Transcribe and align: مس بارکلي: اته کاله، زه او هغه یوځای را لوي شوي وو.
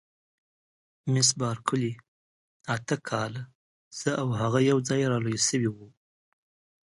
مس 1.11 1.29
بارکلي: 1.39 1.93
اته 2.75 2.95
کاله، 3.09 3.41
زه 3.99 4.09
او 4.21 4.27
هغه 4.41 4.59
یوځای 4.69 5.03
را 5.11 5.17
لوي 5.25 5.39
شوي 5.47 5.69
وو. 5.71 5.87